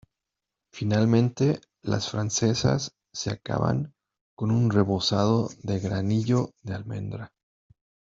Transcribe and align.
Finalmente, 0.73 1.61
las 1.83 2.09
"francesas" 2.09 2.95
se 3.13 3.29
acaban 3.29 3.93
con 4.35 4.49
un 4.49 4.71
rebozado 4.71 5.49
de 5.61 5.77
granillo 5.79 6.49
de 6.63 6.73
almendra. 6.73 7.31